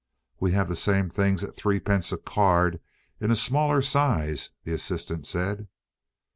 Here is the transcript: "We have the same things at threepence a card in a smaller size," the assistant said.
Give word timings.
"We 0.39 0.53
have 0.53 0.67
the 0.67 0.75
same 0.75 1.11
things 1.11 1.43
at 1.43 1.53
threepence 1.53 2.11
a 2.11 2.17
card 2.17 2.79
in 3.19 3.29
a 3.29 3.35
smaller 3.35 3.83
size," 3.83 4.49
the 4.63 4.73
assistant 4.73 5.27
said. 5.27 5.67